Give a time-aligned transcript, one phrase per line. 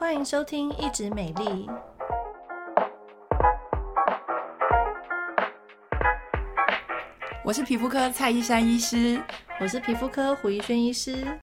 [0.00, 1.44] 欢迎收听《一直美丽》，
[7.44, 9.20] 我是皮肤科蔡依珊医师，
[9.60, 11.38] 我是皮肤科胡一轩医师。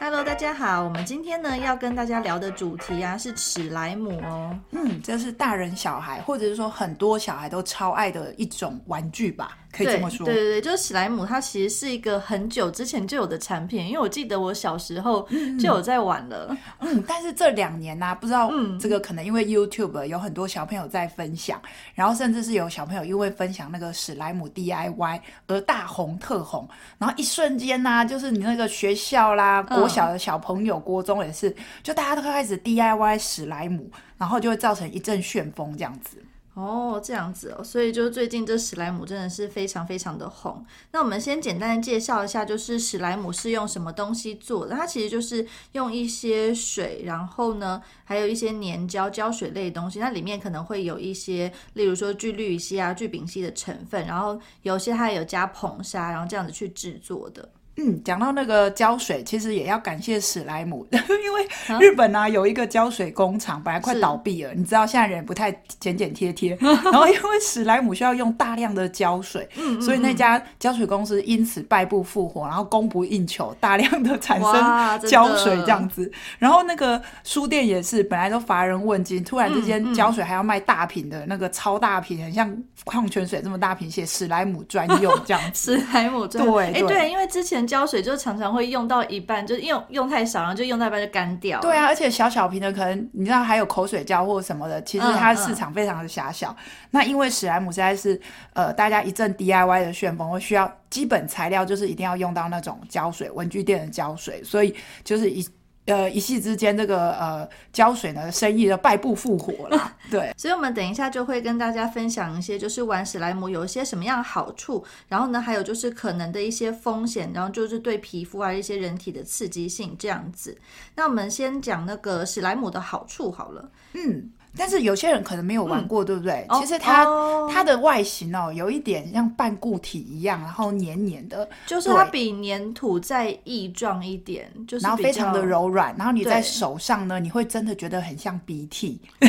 [0.00, 4.58] Hello，大家好，我们今天呢要跟大家聊的主题啊是史莱姆哦。
[4.70, 9.50] 嗯，这是大人小孩，或者是说很多小孩都超爱的一种玩具吧。
[9.76, 15.28] 可以这么说，对对对，就是史莱姆，它其实是一个很久之前就有的产品，因为我记得我小时候
[15.60, 16.56] 就有在玩了。
[16.80, 18.50] 嗯，嗯，但是这两年呢、啊，不知道
[18.80, 36.16] 这个可能因为 YouTube 有很多小朋友在分享，嗯、然后甚至是有小朋友因为分享那个史莱姆 DIY 而大红特红，然后一瞬间呢、啊，就是你那个学校啦，国小的小朋友，嗯、国中也是，就大家都开始 DIY 史莱姆，然后就会造成一阵旋风这样子。
[36.56, 40.64] 哦，这样子哦，所以就最近这史莱姆真的是非常非常的红。
[40.90, 44.74] 那我们先简单的介绍一下，就是史莱姆是用什么东西做的？
[44.74, 49.98] 它其实就是用一些水，然后呢，还有一些粘胶、胶水类的东西。
[49.98, 57.46] 那里面可能会有一些，例如说聚氯乙烯啊、聚丙烯的成分，然后有些它有加硼砂，然后这样子去制作的。
[57.78, 61.46] 嗯，讲到那个胶水，其实也要感谢史莱姆， 因为
[61.78, 64.54] 日本呢、啊、有一个胶水工厂，本来快倒闭了。
[64.54, 69.46] 你知道现在人不太剪剪贴贴， 然后因为史莱姆需要用大量的胶水，
[69.78, 76.10] 所以那家胶水公司因此败不复活，然后供不应求，大量的产生胶水这样子。
[76.38, 85.76] 然后那个书店也是，本来都乏人问津，突然之间胶水还要卖大瓶的那个超大瓶，很像矿泉水这么大瓶，写史莱姆专用这样子。
[85.78, 87.65] 史莱姆专用，对，哎对，因为之前。
[87.66, 91.60] 胶水就常常会用到一半，就用用太少，然后就用到一半就干掉。
[91.60, 96.50] 对啊，而且小小瓶的可能你知道还有口水胶或什么的，其实它市场非常的狭小。
[96.50, 98.20] 嗯嗯、那因为史莱姆实在是
[98.52, 105.46] 呃大家一阵 DIY 的旋风，会需要基本材料就是一定要用到那种胶水，文具店的胶水，所以就是一。
[105.86, 109.96] 呃，一夕之间，这个呃胶水呢，生意的败不复活了。
[110.10, 120.58] 对，所以我们等一下就会跟大家分享一些，就是玩史莱姆有一些什么样的好处，然后呢，还有就是可能的一些风险，然后就是对皮肤啊一些人体的刺激性这样子。
[120.94, 123.70] 那我们先讲那个史莱姆的好处好了。
[123.94, 124.30] 嗯。
[124.56, 126.46] 但是有些人可能没有玩过，嗯、对不对？
[126.58, 139.00] 其实它、哦、它的外形哦，有一点像半固体一样，然后黏黏的，就是它比粘土再异状一点，就是然后非常的柔软，然后你在手上呢，你会真的觉得很像鼻涕。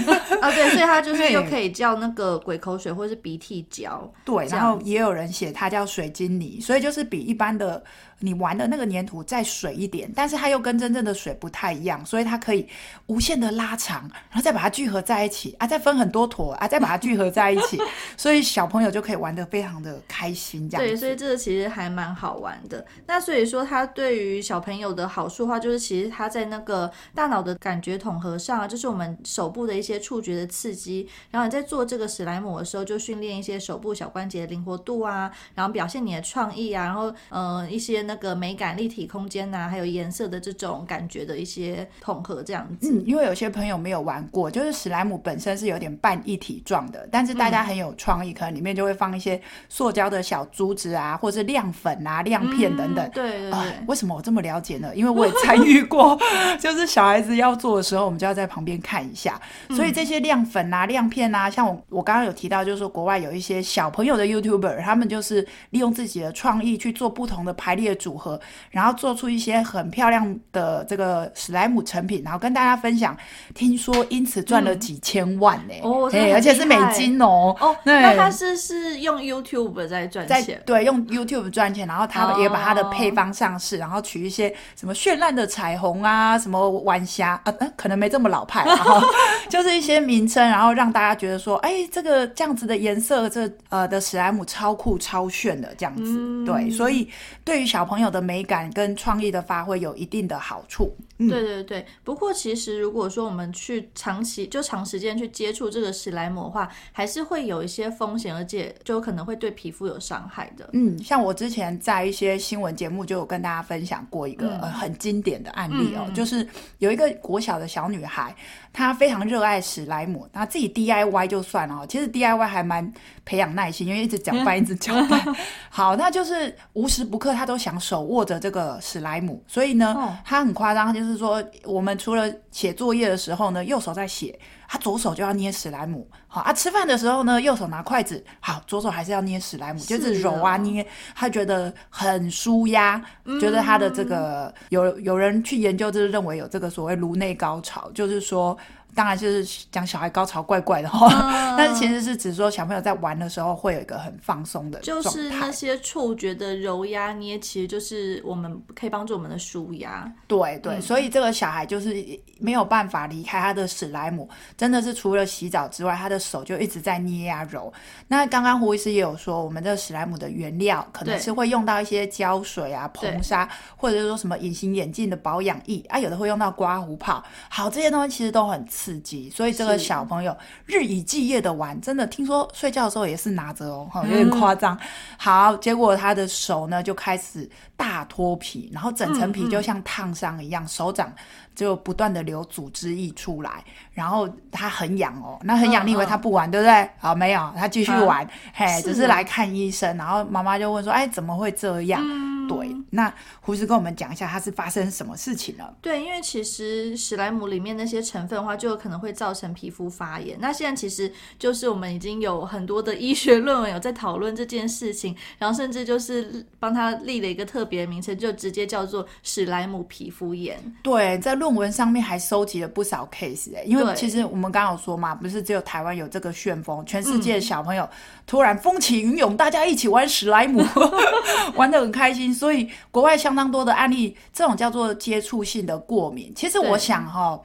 [0.41, 7.83] 啊，对，所以它就是又可以叫那个鬼口水或是鼻涕胶，对，然后也有人写它叫水晶泥，所以就是比一般的。
[8.19, 12.67] 你玩的那个粘土再水一点，但是它又跟真正的水不太一样，所以它可以
[13.05, 17.77] 无限的拉长，然后再把它聚合在一起啊，再分很多坨啊，再把它聚合在一起，
[18.17, 20.67] 所以小朋友就可以玩的非常的开心。
[20.67, 20.91] 这样子。
[20.91, 22.83] 对，所以这个其实还蛮好玩的。
[23.05, 38.06] 那所以说，它对于小朋友的好处的话，就是其实它在那个大脑的感觉统合上啊，就是我们手部的一些触觉的刺激，然后你在做这个史莱姆的时候，就训练一些手部小关节的灵活度啊，然后表现你的创意啊，然后嗯、呃、一些。
[38.07, 42.89] 那个美感、立体空间呐、啊，还有颜色的这种感觉的一些统合，这样子。
[42.91, 53.05] 嗯，因为有些朋友没有玩过，就是史莱姆本身是有点半一体状的，但是大家很有创意，嗯、可能里面就会放一些塑胶的小珠子啊，或是亮粉啊、亮片等等。
[53.05, 53.73] 嗯、对对对、呃。
[53.87, 54.95] 为什么我这么了解呢？
[54.95, 56.17] 因为我也参与过，
[56.59, 59.39] 就是小孩子要做的时候，我们就要在旁边看一下。
[59.71, 68.39] 所以这些亮粉啊、亮片啊，像我我刚刚有提到，就是说国外有一些小朋友的 YouTuber，他们就是利用自己的创意去做不同的排列组合，
[68.71, 73.15] 然后做出一些很漂亮的这个史莱姆成品，然后跟大家分享。
[73.53, 77.55] 听说因此赚了几千万呢、欸嗯，哦，而且是美金哦。
[77.59, 89.01] 哦，那他是是用 YouTube 在赚钱，对，用 YouTube 赚钱，然后他也把他的配方上市，哦、然后取一些什么绚烂的彩虹啊，什么晚霞啊，可能没这么老派，然后
[89.49, 97.09] 就是一些名称，然后让大家觉得说，哎，这个这样子的颜色，这呃的史莱姆超酷超炫的这样子，嗯、对，所以
[97.43, 98.27] 对于小朋友的。
[98.27, 100.93] 美感跟创意的发挥有一定的好处。
[101.17, 110.69] 嗯、对对对，不过其实如果说我们去长期就长时间去接触这个史莱姆的话，还是会有一些风险，而且就可能会对皮肤有伤害的。
[110.73, 116.45] 嗯，像我之前在一些新闻节目就有跟大家分享过一个、嗯呃、很经典的案例哦，嗯、就是
[116.79, 118.35] 有一个国小的小女孩，
[118.73, 122.91] 她非常热爱史莱姆，她自己 DIY 就算了哦，其实 DIY 还蛮
[123.23, 125.23] 培养耐心，因为一直搅拌，一直搅拌。
[125.71, 129.95] 好，那就是无时不刻她都想手握着这个史莱姆，所以呢，
[130.25, 140.85] 她、哦、很夸张，就是说我们除了写作业的时候呢，右手在写他左手就要捏史莱姆，好啊，吃饭的时候呢，右手拿筷子，好，左手还是要捏史莱姆，就是揉啊捏，
[141.15, 148.57] 他觉得很舒压，嗯、觉得他的这个有有人去研究，就是认为有这个所谓颅内高潮，就是说。
[148.95, 154.79] 当然就是讲小孩高潮怪怪的哈，嗯、但是其实是指说小朋友在玩的时候会有一个很放松的。
[154.79, 160.11] 就是那些触觉的揉压捏，其实就是我们可以帮助我们的舒压。
[160.25, 161.95] 对对，嗯、所以这个小孩就是
[162.39, 167.71] 没有办法离开他的史莱姆，真的是除了洗澡之外，他的手就一直在捏啊揉。
[168.07, 177.23] 那刚刚胡医师也有说，我们的史莱姆的原料可能是会用到一些胶水啊、硼砂，或者是说什么隐形眼镜的保养液啊，有的会用到刮胡泡。
[177.49, 184.75] 好，这些东西其实都很刺激，所以这个小朋友日以继夜的玩，真的听说睡觉的时候也是拿着哦，有点夸张。
[184.77, 184.87] 嗯、
[185.17, 191.13] 好，结果他的手呢就开始大脱皮，然后整层皮就像烫伤一样，嗯嗯手掌
[191.57, 196.89] 就不断的流组织液出来，然后他很痒哦，那很痒，你以为他不玩、嗯、对不对？
[196.99, 201.99] 好，没有，他继续玩，嗯、嘿，只是来看医生，然后妈妈就问说，哎，怎么会这样？
[202.47, 205.75] 嗯对，那胡师跟我们讲一下，它是发生什么事情了？
[205.81, 210.37] 对，因为其实史莱姆里面那些成分的话，就有可能会造成皮肤发炎。
[210.39, 220.57] 那现在其实就是我们已经有很多的医学论文有在讨论这件事情，然后甚至就是帮他立了一个特别的名称，就直接叫做史莱姆皮肤炎。
[220.83, 227.87] 对，在论文上面还收集了不少 case 哎，因为其实我们刚刚有说嘛，不是只有台湾有这个旋风，全世界的小朋友
[228.25, 230.63] 突然风起云涌，大家一起玩史莱姆，
[231.55, 232.33] 玩的很开心。
[232.37, 236.31] 所以国外相当多的案例，这种叫做接触性的过敏。
[236.35, 237.37] 其实我想哈。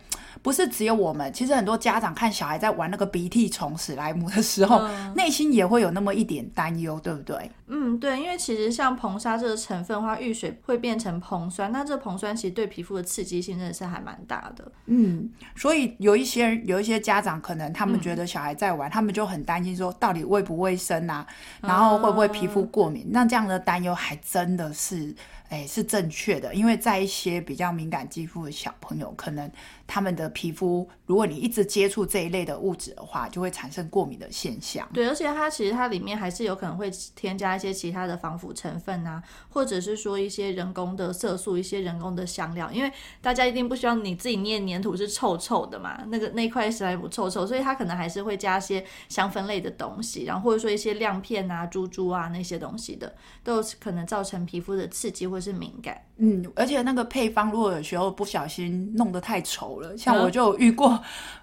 [0.43, 7.51] 不是只有我们，其实很多家长看小孩在玩那个鼻涕虫史莱姆的时候，嗯、 内心也会有那么一点担忧，对不对？
[7.69, 14.71] 嗯，对，因为其实像硼砂这个成分的话，遇水会变成硼酸，那这硼酸其实对皮肤的刺激性真的是还蛮大的。
[14.87, 21.27] 嗯，所以有一些有一些家长可能他们觉得小孩在玩，嗯、他们就很担心说到底卫不卫生啊，
[21.61, 23.05] 然后会不会皮肤过敏？
[23.05, 25.15] 嗯、那这样的担忧还真的是。
[25.53, 29.51] 哎，是正确的，因为在一些比较敏感肌肤的小朋友，可能
[29.87, 34.89] 他们的皮肤，如果你一直接触这一类的物质的话，就会产生过敏的现象。
[34.95, 42.91] 对，而且它其实它里面还是有可能会添加一些其他的防腐成分啊，或者是说一些人工的色素、一些人工的香料，因为
[43.21, 53.15] 大家一定不希望你自己捏黏土是臭臭的嘛，那个那块史莱姆臭臭，所以它可能还是会加一些香氛类的东西，然后或者说一些亮片啊、珠珠啊那些东西的，
[53.45, 60.91] 都有可能造成皮肤的刺激或是敏感，嗯，而且那个配方如果有时候不小心弄得太稠了，像我就有遇过，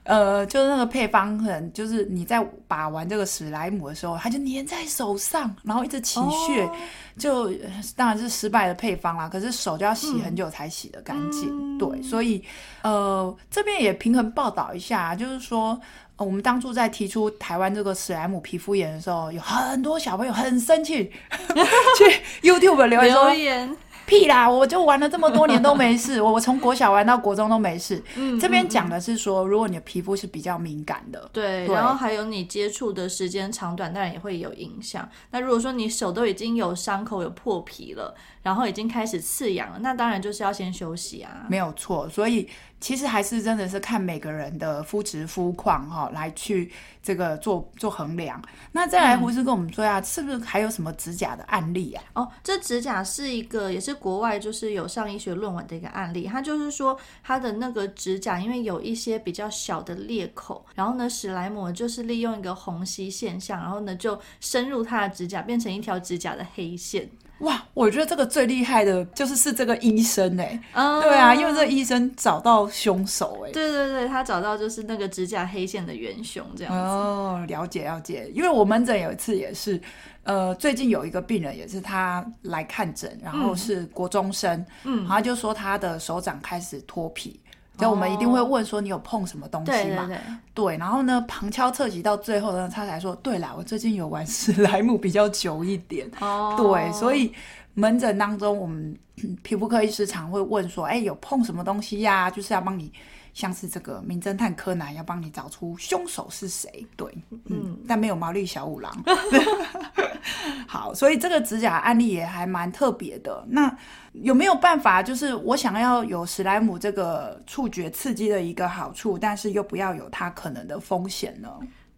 [0.04, 6.75] 嗯、呃，就是那个配方可能就是你在把玩这个史莱姆的时候，它就粘在手上，然后一直起屑，哦、
[7.18, 7.51] 就
[7.96, 9.28] 当然是失败的配方啦。
[9.28, 12.42] 可是手就要洗很久才洗得干净，嗯、对，所以
[12.81, 15.80] 呃这边也平衡报道一下，就是说、
[16.16, 21.12] 呃、我们当初在提出台湾这个史莱姆皮肤炎的时候，有很多小朋友很生气，
[21.98, 23.30] 去 YouTube 留言说。
[23.31, 23.78] 留言
[24.10, 24.50] 屁啦！
[24.50, 28.02] 我就玩了这么多年都没 事，我我从国小玩到国中都没事。
[28.16, 35.08] 嗯，这边讲的是说，如果你的皮肤是比较敏感的，对，对然后还有你接触的时间长短，当然也会有影响。
[35.30, 41.45] 那如果说你手都已经有伤口、有破皮了，然后已经开始刺痒了，那当然就是要先休息啊。
[41.50, 42.50] 没有错，所以。
[42.81, 46.71] 其实还是真的是看每个人的肤质肤况哈，来去
[47.03, 48.41] 这个做做衡量。
[48.71, 52.01] 那再来，胡师跟我们说呀，嗯、是不是还有什么指甲的案例啊？
[52.13, 56.24] 哦，这指甲是一个也是国外就是有上医学论文的一个案例。
[56.24, 67.10] 它就是说，它的那个指甲因为有一些比较小的裂口，然后呢，史莱姆就是利用一个虹吸现象，然后呢就深入它的指甲，变成一条指甲的黑线。
[67.39, 76.79] 哇，我觉得这个最厉害的就是是这个医生哎，嗯、对啊，因为这个医生找到凶手哎，对对对，他找到就是那个指甲黑线的元凶这样子。
[76.79, 79.79] 哦，了解了解，因为我门诊有一次也是，
[80.24, 87.39] 呃，最近有一个病人也是他来看诊，然后是国中生，嗯，然后就说他的手掌开始脱皮。
[87.79, 90.05] 所以我们一定会问说，你有碰什么东西吗？
[90.05, 90.19] 对，对，对，
[90.53, 96.09] 对，然后呢，旁敲侧击到最后呢，他才说，对啦，我最近有玩史莱姆比较久一点。
[96.19, 97.33] 哦，对，所以
[97.74, 98.95] 门诊当中，我们
[99.41, 102.29] 皮肤科医师常会问说，哎，有碰什么东西呀、啊？
[102.29, 102.91] 就是要帮你。
[103.33, 108.91] 像是这个名侦探柯南要帮你找出凶手是谁，对，嗯，嗯，但没有毛利小五郎。
[110.67, 113.43] 好，所以这个指甲案例也还蛮特别的。
[113.48, 113.75] 那
[114.13, 121.50] 有没有办法，就是我想要有史莱姆这个触觉刺激的一个好处，但是又不要有它可能的风险呢？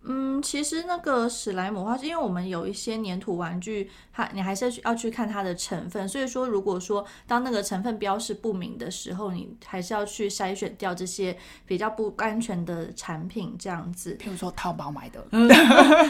[0.04, 6.10] 嗯，其实那个史莱姆的话，因为我们有一些粘土玩具，它你还是要去看它的成分。
[6.10, 14.18] 所以说，如果说当那个成分标示不明的时候，你还是要去筛选掉这些比较不安全的产品，这样子。
[14.20, 15.24] 譬如说淘宝买的，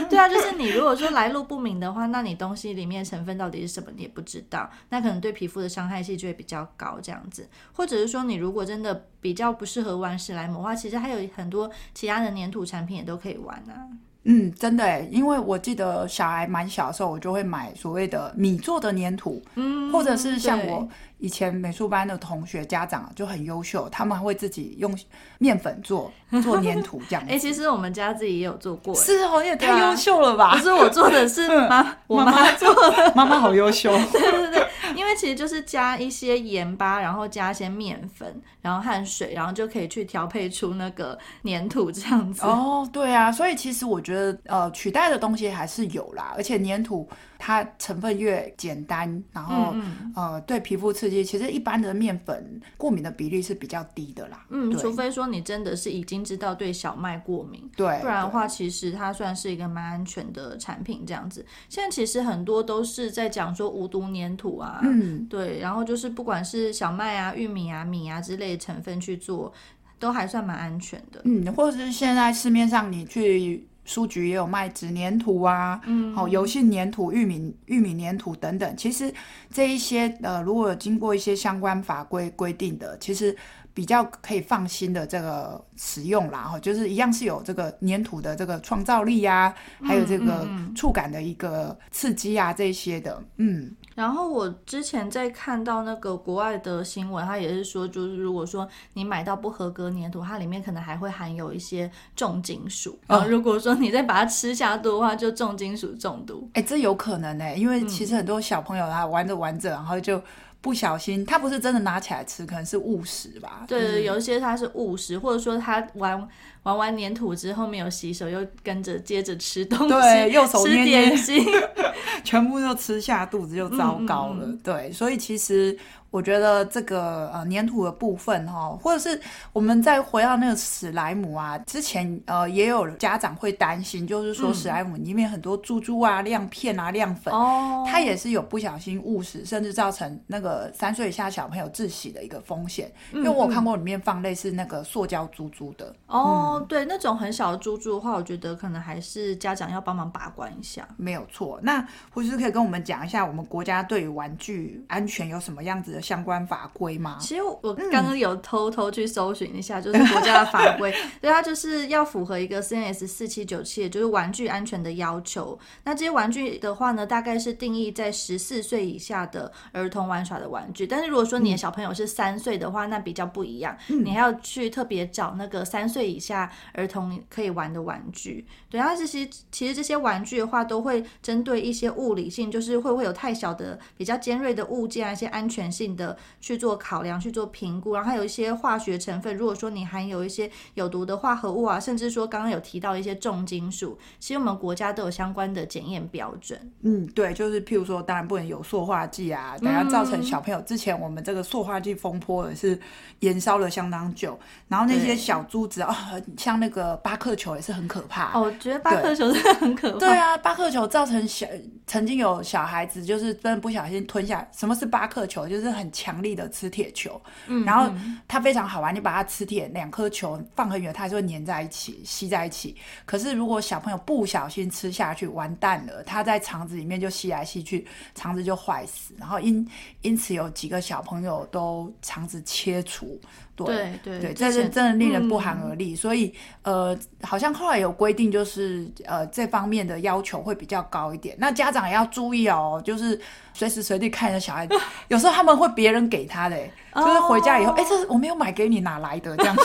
[0.10, 7.46] 对啊，就是你如果说来路不明的话，那你东西里面成分到底是什么，你也不知道，那可能对皮肤的伤害性就会比较高，这样子。
[7.74, 13.81] 或者是说，你如果真的比较不适合玩史莱姆的话，其实还有很多其他的粘土产品也都可以玩啊。
[14.24, 20.88] 嗯，真的诶，因为我记得小孩蛮小的时候，我就会买所谓的米做的粘土，嗯，或者是像我
[21.22, 24.94] 以前美术班的同学家长就很优秀，他们会自己用
[25.38, 26.12] 面粉做
[26.44, 27.30] 做粘土这样子。
[27.32, 30.56] 哎，其实我们家自己也有做过，是哦，你也太优秀了吧？
[30.58, 33.92] 不是我做的， 是妈我妈做的，妈妈好优秀。
[34.12, 34.68] 对对对。
[34.94, 42.42] 因为其实就是加一些盐巴，然后加一些面粉，然后和水，然后就可以去调配出那个粘土这样子。
[42.44, 47.08] 哦，对啊，所以其实我觉得呃，取代的东西还是有啦，而且粘土。
[47.44, 54.46] 它成分越简单，然后、嗯、呃对皮肤刺激，其实一般的面粉过敏的比例是比较低的啦。
[54.50, 61.44] 嗯，除非说你真的是已经知道对小麦过敏，对，不然的话其实它算是一个蛮安全的产品这样子。
[61.68, 69.52] 现在其实很多都是在讲说无毒粘土啊，嗯，对，然后就是不管是小麦啊、玉米啊、米啊之类的成分去做，
[69.98, 71.22] 都还算蛮安全的。
[71.24, 73.68] 嗯，或者是现在市面上你去。
[73.84, 78.78] 书局也有卖纸粘土啊，嗯，好，油性粘土、玉米玉米粘土等等。
[78.78, 79.14] 其实
[79.52, 83.36] 这一些呃，如果有经过一些相关法规规定的，其实。
[83.74, 93.76] 比较可以放心的这个使用啦，哈，就是一样是有这个粘土的这个创造力呀，还有这个触感的一个刺激啊，这些的，嗯。
[93.94, 102.98] 然后我之前在看到那个国外的新闻，它也是说，就是如果说你买到不合格粘土，它里面可能还会含有一些重金属。
[103.06, 106.50] 然后如果说你再把它吃下肚的话，就重金属中毒。
[106.54, 110.22] 哎，这有可能呢，因为其实很多小朋友他玩着玩着，然后就。
[110.62, 113.66] 不小心，他不是真的拿起来吃，可能是误食吧。
[113.68, 116.28] 对，有一些他是误食，或者说他玩
[116.64, 121.54] 玩完粘土之后没有洗手，又跟着接着吃东西，对，右手捏捏吃点心，
[122.24, 124.46] 全部都吃下肚子就糟糕了。
[124.46, 125.78] 嗯嗯对，所以其实。
[126.12, 129.20] 我觉得这个呃粘土的部分哈，或者是
[129.54, 142.92] 我们再回到那个史莱姆啊，之前呃也有家长会担心，就是说史莱姆里面很多珠珠啊、亮片啊、亮粉，哦，它也是有不小心误食，甚至造成那个三岁以下小朋友窒息的一个风险。
[143.14, 145.96] 因为我看过里面放类似那个塑胶珠珠的。
[146.08, 150.86] 哦，嗯、对，那种很小的珠珠的话，我觉得可能还是家长要帮忙把关一下。
[150.98, 151.58] 没有错。
[151.64, 157.18] 那胡师可以跟我们讲一下，我们国家对于玩具安全有什么样子的相关法规吗？
[157.20, 165.58] 其实我刚刚有偷偷去搜寻一下，嗯、就是国家的法规， 对，它就是要符合一个 CNS 四七九七，也就是玩具安全的要求。
[165.84, 170.88] 那这些玩具的话呢，大概是定义在十四岁以下的儿童玩耍的玩具。
[170.88, 178.46] 但是如果说你的小朋友是三岁的话，嗯、那比较不一样，嗯、你还要去特别找那个三岁以下儿童可以玩的玩具。
[178.70, 186.18] 对，然后这些其实这些玩具的话，都会针对一些物理性，就是会不会有太小的、比较尖锐的物件啊，一些安全性的。
[186.40, 189.36] 去做考量，去做评估，然后还有一些化学成分。
[189.36, 196.60] 如果说你含有一些有毒的化合物啊，甚至说刚刚有提到一些重金属，其实我们国家都有相关的检验标准。
[196.82, 200.60] 嗯，对，就是譬如说，当然不能有塑化剂啊，等下造成小朋友。
[200.62, 202.80] 之前我们这个塑化剂风波也是
[203.20, 205.96] 延烧了相当久，然后那些小珠子啊，
[206.38, 208.32] 像那个巴克球也是很可怕。
[208.34, 210.00] 哦，我觉得巴克球真的很可怕。
[210.00, 211.46] 对啊，巴克球造成小
[211.86, 214.48] 曾经有小孩子就是真的不小心吞下。
[214.52, 215.48] 什么是巴克球？
[215.52, 216.32] 就是很强力。
[216.32, 217.94] 的磁铁球，嗯，然后
[218.26, 218.96] 它非常好玩。
[218.96, 222.74] 你把它磁铁两颗球放很远，它还是会粘在一起、吸在一起。
[223.06, 227.86] 可是如果小朋友不小心吃下去，完蛋了，它在肠子里面就吸来吸去，
[228.16, 229.14] 肠子就坏死。
[229.20, 229.68] 然后因
[230.04, 233.20] 因此有几个小朋友都肠子切除。
[233.54, 235.94] 对对对，这是真的令人不寒而栗。
[235.94, 236.34] 嗯、所以
[236.64, 241.36] 呃，好像后来有规定，就是呃这方面的要求会比较高一点。
[241.38, 243.20] 那家长也要注意哦，就是
[243.54, 244.66] 随时随地看着小孩。
[244.66, 244.76] 子，
[245.10, 246.58] 有时候他们会别人给他的，
[246.96, 249.36] 就是回家以后，哎、哦，这我没有买给你，哪来的？
[249.38, 249.56] 这样？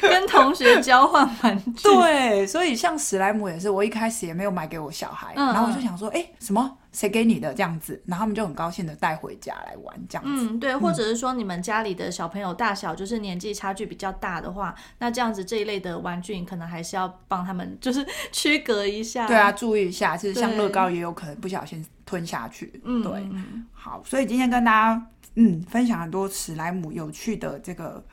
[0.08, 1.82] 跟同学交换玩具。
[1.82, 6.76] 对，所以像史莱姆也是，我一开始也没有买给我小孩，嗯、然后我就想说，哎，什么？
[6.92, 8.02] 谁给你的这样子？
[8.04, 10.48] 然后他们就很高兴的带回家来玩这样子。
[10.50, 19.24] 嗯，对，或者是说你们家里的小朋友大小就是年纪差距比较大的话，那这样子这一类的玩具，你可能还是要帮他们就是区隔一下。
[19.28, 22.80] 对啊，注意一下，就是像乐高也有可能不小心吞下去。
[22.84, 23.24] 嗯，对。
[23.72, 28.04] 好，所以今天跟大家嗯分享很多史莱姆有趣的这个。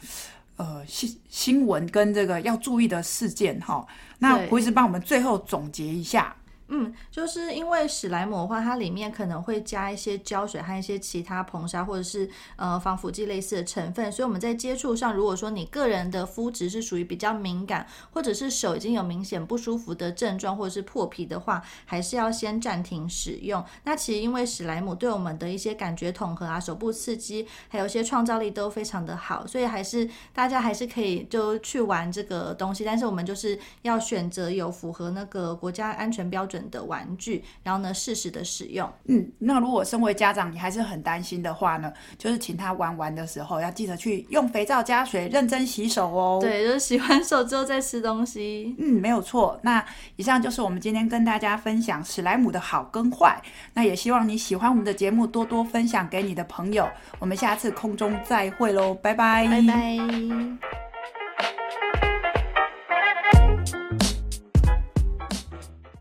[0.57, 3.87] 呃新新闻跟这个要注意的事件哈。
[4.19, 6.35] 那胡医师帮我们最后总结一下。
[6.69, 23.63] 嗯，就是因为史莱姆的话，它里面可能会加一些胶水和一些其他硼砂或者是呃防腐剂类似的成分，所以我们在接触上，如果说你个人的肤质是属于比较敏感，或者是手已经有明显不舒服的症状，或者是破皮的话，还是要先暂停使用。
[23.85, 38.91] 那其实因为史莱姆对我们的一些感觉统合啊、手部刺激，还有一些创造力都非常的好，所以还是大家还是可以就去玩这个东西，但是我们就是要选择有符合那个国家安全标准准的玩具，然后呢，适时的使用。
[39.05, 46.39] 嗯，那如果身为家长，你还是很担心的话呢，就是请他玩玩的时候，要记得去用肥皂加水，认真洗手哦。
[46.41, 48.75] 对，就是洗完手之后再吃东西。
[48.79, 49.59] 嗯，没有错。
[49.61, 49.85] 那
[50.15, 53.39] 以上就是我们今天跟大家分享史莱姆的好跟坏。
[53.73, 56.89] 那也希望你喜欢我们的节目，多多分享给你的朋友。
[57.19, 60.86] 我们下次空中再会喽，拜拜，拜拜。